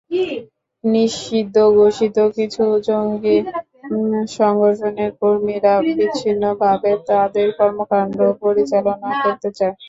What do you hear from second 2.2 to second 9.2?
কিছু জঙ্গি সংগঠনের কর্মীরা বিচ্ছিন্নভাবে তাদের কর্মকাণ্ড পরিচালনা